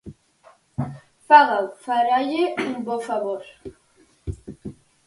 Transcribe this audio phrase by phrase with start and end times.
[1.27, 3.41] Fágao; faralle un bo favor.